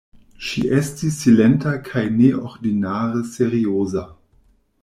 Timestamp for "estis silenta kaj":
0.77-2.05